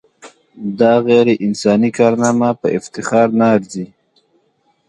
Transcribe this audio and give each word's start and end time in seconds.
دا 0.79 0.93
غیر 1.07 1.27
انساني 1.45 1.89
کارنامه 1.99 2.49
په 2.61 2.67
افتخار 2.79 3.27
نه 3.39 3.45
ارزي. 3.55 3.85